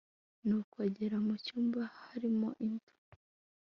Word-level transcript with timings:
nuko 0.47 0.75
agera 0.87 1.17
mu 1.25 1.35
cyumba 1.45 1.81
harimo 2.07 2.49
imva 2.67 2.91